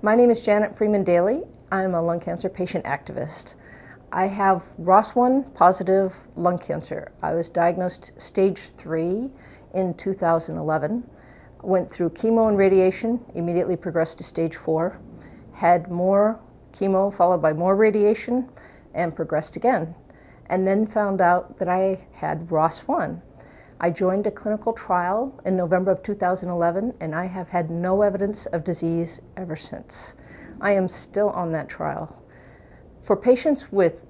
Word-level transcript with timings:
My 0.00 0.14
name 0.14 0.30
is 0.30 0.44
Janet 0.44 0.76
Freeman 0.76 1.02
Daily. 1.02 1.42
I'm 1.72 1.92
a 1.92 2.00
lung 2.00 2.20
cancer 2.20 2.48
patient 2.48 2.84
activist. 2.84 3.56
I 4.12 4.26
have 4.26 4.62
ROS1 4.80 5.52
positive 5.56 6.14
lung 6.36 6.56
cancer. 6.56 7.10
I 7.20 7.34
was 7.34 7.48
diagnosed 7.48 8.12
stage 8.20 8.70
three 8.76 9.28
in 9.74 9.94
2011. 9.94 11.10
Went 11.64 11.90
through 11.90 12.10
chemo 12.10 12.48
and 12.48 12.56
radiation, 12.56 13.24
immediately 13.34 13.74
progressed 13.74 14.18
to 14.18 14.24
stage 14.24 14.54
four. 14.54 15.00
Had 15.54 15.90
more 15.90 16.38
chemo 16.72 17.12
followed 17.12 17.42
by 17.42 17.52
more 17.52 17.74
radiation 17.74 18.48
and 18.94 19.16
progressed 19.16 19.56
again. 19.56 19.96
And 20.46 20.64
then 20.64 20.86
found 20.86 21.20
out 21.20 21.56
that 21.56 21.68
I 21.68 22.06
had 22.12 22.46
ROS1. 22.46 23.20
I 23.80 23.90
joined 23.90 24.26
a 24.26 24.32
clinical 24.32 24.72
trial 24.72 25.40
in 25.44 25.56
November 25.56 25.92
of 25.92 26.02
2011 26.02 26.94
and 27.00 27.14
I 27.14 27.26
have 27.26 27.48
had 27.50 27.70
no 27.70 28.02
evidence 28.02 28.46
of 28.46 28.64
disease 28.64 29.20
ever 29.36 29.54
since. 29.54 30.16
I 30.60 30.72
am 30.72 30.88
still 30.88 31.30
on 31.30 31.52
that 31.52 31.68
trial. 31.68 32.20
For 33.00 33.16
patients 33.16 33.70
with 33.70 34.04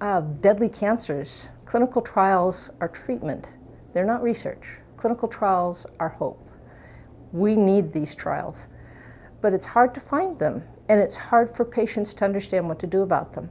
uh, 0.00 0.22
deadly 0.22 0.68
cancers, 0.68 1.50
clinical 1.64 2.02
trials 2.02 2.70
are 2.80 2.88
treatment. 2.88 3.58
They're 3.94 4.04
not 4.04 4.22
research. 4.22 4.78
Clinical 4.96 5.28
trials 5.28 5.86
are 6.00 6.08
hope. 6.08 6.50
We 7.32 7.54
need 7.54 7.92
these 7.92 8.16
trials. 8.16 8.68
But 9.40 9.52
it's 9.52 9.66
hard 9.66 9.94
to 9.94 10.00
find 10.00 10.38
them, 10.38 10.62
and 10.88 11.00
it's 11.00 11.16
hard 11.16 11.48
for 11.48 11.64
patients 11.64 12.14
to 12.14 12.24
understand 12.24 12.68
what 12.68 12.78
to 12.80 12.86
do 12.86 13.02
about 13.02 13.32
them. 13.32 13.50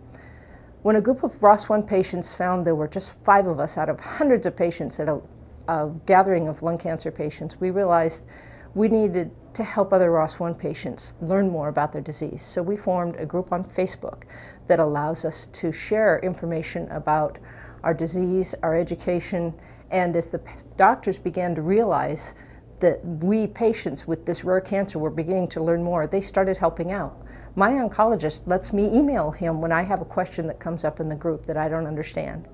When 0.82 0.96
a 0.96 1.02
group 1.02 1.24
of 1.24 1.34
ROS1 1.40 1.88
patients 1.88 2.34
found 2.34 2.66
there 2.66 2.76
were 2.76 2.88
just 2.88 3.22
five 3.24 3.48
of 3.48 3.60
us 3.60 3.78
out 3.78 3.90
of 3.90 4.00
hundreds 4.00 4.46
of 4.46 4.56
patients 4.56 5.00
at 5.00 5.10
a, 5.10 5.22
a 5.68 5.90
gathering 6.06 6.48
of 6.48 6.62
lung 6.62 6.78
cancer 6.78 7.12
patients, 7.12 7.60
we 7.60 7.72
realized 7.72 8.28
we 8.74 8.88
needed 8.88 9.32
to 9.54 9.64
help 9.64 9.92
other 9.92 10.10
ROS1 10.10 10.58
patients 10.58 11.14
learn 11.22 11.50
more 11.50 11.68
about 11.68 11.92
their 11.92 12.02
disease. 12.02 12.42
So 12.42 12.62
we 12.62 12.78
formed 12.78 13.16
a 13.18 13.26
group 13.26 13.52
on 13.52 13.64
Facebook 13.64 14.24
that 14.68 14.80
allows 14.80 15.26
us 15.26 15.46
to 15.48 15.72
share 15.72 16.20
information 16.20 16.88
about 16.90 17.38
our 17.84 17.94
disease, 17.94 18.56
our 18.64 18.78
education, 18.78 19.54
and 19.90 20.16
as 20.16 20.30
the 20.30 20.42
doctors 20.78 21.20
began 21.20 21.54
to 21.56 21.62
realize 21.62 22.34
that 22.80 23.06
we 23.06 23.46
patients 23.46 24.08
with 24.08 24.26
this 24.26 24.44
rare 24.44 24.62
cancer 24.62 24.98
were 24.98 25.10
beginning 25.10 25.48
to 25.50 25.62
learn 25.62 25.84
more, 25.84 26.08
they 26.08 26.22
started 26.22 26.58
helping 26.58 26.92
out. 26.92 27.22
My 27.56 27.72
oncologist 27.72 28.48
lets 28.48 28.74
me 28.74 28.86
email 28.86 29.32
him 29.32 29.62
when 29.62 29.72
I 29.72 29.84
have 29.84 30.02
a 30.02 30.06
question 30.06 30.48
that 30.48 30.60
comes 30.60 30.84
up 30.84 31.00
in 31.00 31.10
the 31.10 31.16
group 31.16 31.46
that 31.46 31.58
I 31.58 31.68
don't 31.68 31.86
understand. 31.86 32.48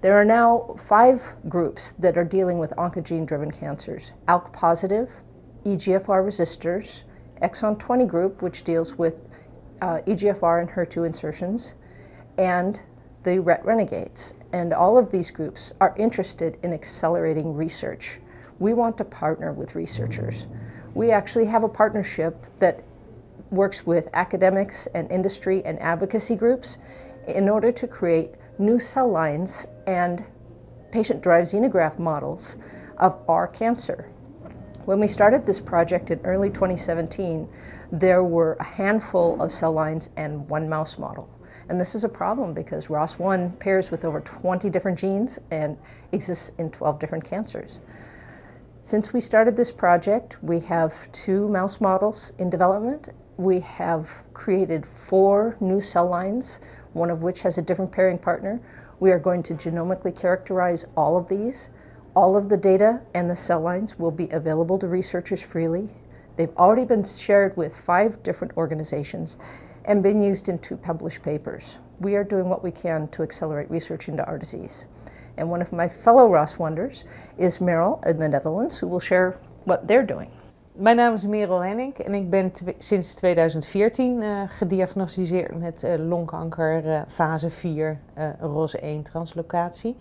There 0.00 0.14
are 0.14 0.24
now 0.24 0.74
five 0.78 1.36
groups 1.48 1.92
that 1.92 2.16
are 2.16 2.24
dealing 2.24 2.58
with 2.58 2.72
oncogene 2.78 3.26
driven 3.26 3.50
cancers 3.50 4.12
ALK 4.28 4.50
positive, 4.50 5.10
EGFR 5.64 6.24
Resisters, 6.24 7.04
exon 7.42 7.78
20 7.78 8.06
group, 8.06 8.40
which 8.40 8.64
deals 8.64 8.96
with 8.96 9.28
uh, 9.82 10.00
EGFR 10.06 10.60
and 10.60 10.70
HER2 10.70 11.04
insertions, 11.04 11.74
and 12.38 12.80
the 13.24 13.38
RET 13.40 13.62
renegades. 13.62 14.32
And 14.54 14.72
all 14.72 14.96
of 14.96 15.10
these 15.10 15.30
groups 15.30 15.74
are 15.82 15.94
interested 15.98 16.56
in 16.62 16.72
accelerating 16.72 17.54
research. 17.54 18.20
We 18.58 18.72
want 18.72 18.96
to 18.98 19.04
partner 19.04 19.52
with 19.52 19.74
researchers. 19.74 20.46
We 20.94 21.10
actually 21.10 21.46
have 21.46 21.62
a 21.62 21.68
partnership 21.68 22.46
that 22.58 22.82
works 23.50 23.84
with 23.84 24.08
academics 24.14 24.86
and 24.94 25.10
industry 25.10 25.62
and 25.64 25.78
advocacy 25.80 26.36
groups 26.36 26.78
in 27.28 27.50
order 27.50 27.70
to 27.72 27.86
create 27.86 28.34
new 28.60 28.78
cell 28.78 29.10
lines 29.10 29.66
and 29.86 30.24
patient-derived 30.92 31.48
xenograft 31.48 31.98
models 31.98 32.58
of 32.98 33.18
our 33.28 33.48
cancer. 33.48 34.10
When 34.84 35.00
we 35.00 35.08
started 35.08 35.46
this 35.46 35.60
project 35.60 36.10
in 36.10 36.20
early 36.20 36.48
2017, 36.48 37.48
there 37.92 38.24
were 38.24 38.56
a 38.60 38.64
handful 38.64 39.40
of 39.40 39.52
cell 39.52 39.72
lines 39.72 40.10
and 40.16 40.48
one 40.48 40.68
mouse 40.68 40.98
model. 40.98 41.28
And 41.68 41.80
this 41.80 41.94
is 41.94 42.04
a 42.04 42.08
problem 42.08 42.54
because 42.54 42.88
ROS1 42.88 43.58
pairs 43.60 43.90
with 43.90 44.04
over 44.04 44.20
20 44.20 44.68
different 44.70 44.98
genes 44.98 45.38
and 45.50 45.78
exists 46.12 46.52
in 46.58 46.70
12 46.70 46.98
different 46.98 47.24
cancers. 47.24 47.80
Since 48.82 49.12
we 49.12 49.20
started 49.20 49.56
this 49.56 49.70
project, 49.70 50.42
we 50.42 50.60
have 50.60 51.12
two 51.12 51.48
mouse 51.48 51.80
models 51.80 52.32
in 52.38 52.50
development. 52.50 53.08
We 53.40 53.60
have 53.60 54.22
created 54.34 54.84
four 54.84 55.56
new 55.60 55.80
cell 55.80 56.06
lines 56.06 56.60
one 56.92 57.08
of 57.08 57.22
which 57.22 57.40
has 57.40 57.56
a 57.56 57.62
different 57.62 57.90
pairing 57.90 58.18
partner. 58.18 58.60
We 58.98 59.12
are 59.12 59.18
going 59.18 59.42
to 59.44 59.54
genomically 59.54 60.14
characterize 60.14 60.84
all 60.94 61.16
of 61.16 61.28
these. 61.28 61.70
All 62.14 62.36
of 62.36 62.50
the 62.50 62.58
data 62.58 63.00
and 63.14 63.30
the 63.30 63.36
cell 63.36 63.60
lines 63.60 63.98
will 63.98 64.10
be 64.10 64.28
available 64.30 64.78
to 64.78 64.88
researchers 64.88 65.42
freely. 65.42 65.88
They've 66.36 66.54
already 66.58 66.84
been 66.84 67.02
shared 67.02 67.56
with 67.56 67.74
five 67.74 68.22
different 68.22 68.54
organizations 68.58 69.38
and 69.86 70.02
been 70.02 70.20
used 70.20 70.50
in 70.50 70.58
two 70.58 70.76
published 70.76 71.22
papers. 71.22 71.78
We 71.98 72.16
are 72.16 72.24
doing 72.24 72.50
what 72.50 72.62
we 72.62 72.70
can 72.70 73.08
to 73.08 73.22
accelerate 73.22 73.70
research 73.70 74.08
into 74.08 74.26
our 74.26 74.36
disease. 74.36 74.86
And 75.38 75.48
one 75.48 75.62
of 75.62 75.72
my 75.72 75.88
fellow 75.88 76.28
ROS1ders 76.28 77.04
is 77.38 77.58
Merel 77.58 78.02
in 78.06 78.18
the 78.18 78.28
Netherlands, 78.28 78.78
who 78.78 78.88
will 78.88 79.00
share 79.00 79.38
what 79.64 79.86
they're 79.86 80.04
doing. 80.04 80.30
Mijn 80.80 80.96
naam 80.96 81.14
is 81.14 81.26
Merel 81.26 81.62
Henning 81.62 81.98
en 81.98 82.14
ik 82.14 82.30
ben 82.30 82.52
sinds 82.78 83.14
2014 83.14 84.20
uh, 84.20 84.40
eh, 84.40 84.50
gediagnosticeerd 84.50 85.58
met 85.58 85.82
uh, 85.82 86.08
longkanker 86.08 86.86
uh, 86.86 87.00
fase 87.08 87.50
4 87.50 87.98
ROS1 88.40 89.02
translocatie. 89.02 89.96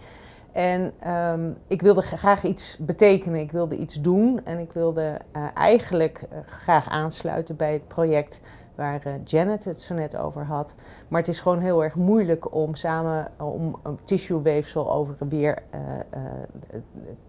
En 0.51 0.93
um, 1.07 1.57
ik 1.67 1.81
wilde 1.81 2.01
graag 2.01 2.43
iets 2.43 2.77
betekenen, 2.79 3.39
ik 3.39 3.51
wilde 3.51 3.77
iets 3.77 4.01
doen 4.01 4.45
en 4.45 4.59
ik 4.59 4.71
wilde 4.71 5.19
eigenlijk 5.53 6.23
graag 6.45 6.89
aansluiten 6.89 7.55
bij 7.55 7.73
het 7.73 7.87
project 7.87 8.41
waar 8.75 9.19
Janet 9.23 9.65
het 9.65 9.81
zo 9.81 9.93
net 9.93 10.17
over 10.17 10.45
had. 10.45 10.75
Maar 11.07 11.19
het 11.19 11.29
is 11.29 11.39
gewoon 11.39 11.59
heel 11.59 11.83
erg 11.83 11.95
moeilijk 11.95 12.53
om 12.53 12.75
samen 12.75 13.31
om 13.37 13.79
tissueweefsel 14.03 14.91
over 14.91 15.15
weer 15.29 15.63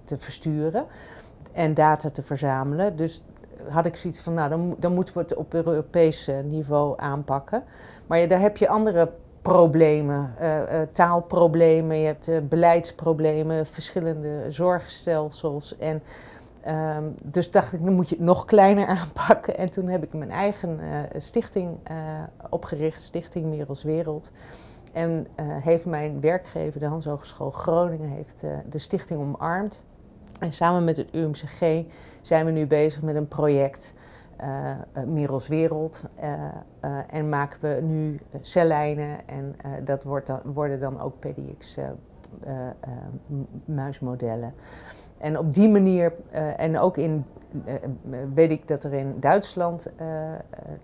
te 0.05 0.19
versturen 0.19 0.87
en 1.53 1.75
data 1.75 2.11
te 2.11 2.23
verzamelen. 2.23 2.97
Dus 2.97 3.23
had 3.69 3.87
ik 3.87 3.97
zoiets 3.97 4.21
van, 4.21 4.35
nou, 4.35 4.49
dan, 4.49 4.77
dan 4.79 4.95
moeten 4.95 5.15
we 5.15 5.21
het 5.21 5.35
op 5.35 5.55
Europees 5.55 6.31
niveau 6.45 6.95
aanpakken. 6.97 7.65
Maar 8.07 8.29
daar 8.29 8.41
heb 8.41 8.57
je 8.57 8.69
andere 8.69 9.11
problemen, 9.43 10.35
uh, 10.41 10.57
uh, 10.57 10.81
taalproblemen, 10.93 11.97
je 11.97 12.07
hebt 12.07 12.49
beleidsproblemen, 12.49 13.67
verschillende 13.67 14.45
zorgstelsels. 14.49 15.79
En 15.79 16.03
um, 16.97 17.15
dus 17.23 17.51
dacht 17.51 17.73
ik, 17.73 17.85
dan 17.85 17.95
moet 17.95 18.09
je 18.09 18.15
het 18.15 18.25
nog 18.25 18.45
kleiner 18.45 18.87
aanpakken. 18.99 19.57
En 19.57 19.71
toen 19.71 19.89
heb 19.89 20.03
ik 20.03 20.13
mijn 20.13 20.31
eigen 20.31 20.81
stichting 21.17 21.79
opgericht, 22.51 23.03
Stichting 23.03 23.47
Merels 23.47 23.83
Wereld. 23.83 24.31
En 24.93 25.27
heeft 25.43 25.85
mijn 25.85 26.21
werkgever, 26.21 26.81
de 26.81 26.87
Hans 26.87 27.05
Hogeschool 27.05 27.51
Groningen, 27.51 28.09
heeft 28.09 28.45
de 28.71 28.79
stichting 28.79 29.21
omarmd. 29.21 29.83
En 30.41 30.53
samen 30.53 30.85
met 30.85 30.97
het 30.97 31.15
UMCG 31.15 31.85
zijn 32.21 32.45
we 32.45 32.51
nu 32.51 32.67
bezig 32.67 33.03
met 33.03 33.15
een 33.15 33.29
project, 33.29 33.95
uh, 35.15 35.37
Wereld. 35.49 36.05
Uh, 36.23 36.99
en 37.11 37.29
maken 37.29 37.61
we 37.61 37.81
nu 37.83 38.21
cellijnen 38.41 39.29
en 39.29 39.57
dat 39.85 40.05
wordt 40.05 40.27
dan, 40.27 40.41
worden 40.45 40.81
dan 40.81 41.01
ook 41.01 41.19
PDX 41.19 41.79
muismodellen. 43.65 44.55
En 45.19 45.39
op 45.39 45.55
die 45.55 45.69
manier, 45.69 46.13
en 46.57 46.79
ook 46.79 46.97
in, 46.97 47.25
weet 48.35 48.51
ik 48.51 48.69
dat 48.69 48.85
er 48.85 48.93
in 48.93 49.17
Duitsland 49.21 49.91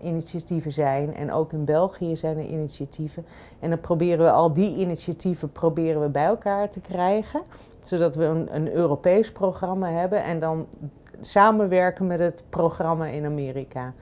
initiatieven 0.01 0.71
zijn 0.71 1.15
en 1.15 1.31
ook 1.31 1.53
in 1.53 1.65
België 1.65 2.15
zijn 2.15 2.37
er 2.37 2.45
initiatieven. 2.45 3.25
En 3.59 3.69
dan 3.69 3.79
proberen 3.79 4.25
we 4.25 4.31
al 4.31 4.53
die 4.53 4.75
initiatieven 4.75 5.51
proberen 5.51 6.01
we 6.01 6.09
bij 6.09 6.25
elkaar 6.25 6.69
te 6.69 6.79
krijgen, 6.79 7.41
zodat 7.81 8.15
we 8.15 8.23
een, 8.23 8.55
een 8.55 8.73
Europees 8.73 9.31
programma 9.31 9.91
hebben 9.91 10.23
en 10.23 10.39
dan 10.39 10.67
samenwerken 11.19 12.07
met 12.07 12.19
het 12.19 12.43
programma 12.49 13.05
in 13.05 13.25
Amerika. 13.25 13.93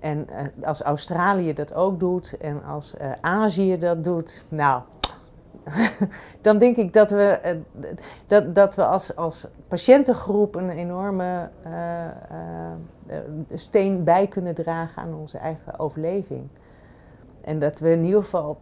En 0.00 0.26
als 0.64 0.82
Australië 0.82 1.52
dat 1.52 1.74
ook 1.74 2.00
doet 2.00 2.36
en 2.36 2.64
als 2.64 2.94
Azië 3.20 3.78
dat 3.78 4.04
doet, 4.04 4.44
nou, 4.48 4.82
dan 6.40 6.58
denk 6.58 6.76
ik 6.76 6.92
dat 6.92 7.10
we, 7.10 7.40
uh, 7.44 7.86
dat, 8.26 8.54
dat 8.54 8.74
we 8.74 8.84
als, 8.84 9.16
als 9.16 9.46
patiëntengroep 9.68 10.54
een 10.54 10.70
enorme 10.70 11.50
steen 13.52 14.04
bij 14.04 14.26
kunnen 14.26 14.54
dragen 14.54 15.02
aan 15.02 15.14
onze 15.14 15.38
eigen 15.38 15.78
overleving. 15.78 16.48
En 17.40 17.58
dat 17.58 17.80
we 17.80 17.90
in 17.90 18.04
ieder 18.04 18.22
geval, 18.22 18.58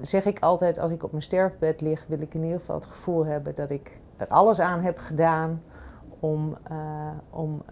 zeg 0.00 0.24
ik 0.24 0.40
altijd, 0.40 0.78
als 0.78 0.90
ik 0.90 1.02
op 1.02 1.10
mijn 1.10 1.22
sterfbed 1.22 1.80
lig, 1.80 2.04
wil 2.08 2.22
ik 2.22 2.34
in 2.34 2.42
ieder 2.42 2.58
geval 2.58 2.76
het 2.76 2.86
gevoel 2.86 3.26
hebben 3.26 3.54
dat 3.54 3.70
ik 3.70 4.00
er 4.16 4.26
alles 4.26 4.60
aan 4.60 4.80
heb 4.80 4.98
gedaan 4.98 5.62
om, 6.20 6.56
om 7.30 7.62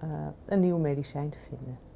een 0.47 0.61
nieuw 0.61 0.79
medicijn 0.79 1.29
te 1.29 1.38
vinden. 1.38 1.90